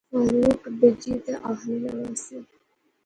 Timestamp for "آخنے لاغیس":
1.49-2.25